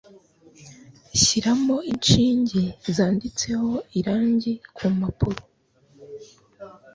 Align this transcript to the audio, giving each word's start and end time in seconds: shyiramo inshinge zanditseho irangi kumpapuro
shyiramo 1.21 1.75
inshinge 1.91 2.61
zanditseho 2.95 3.71
irangi 3.99 4.53
kumpapuro 4.75 5.41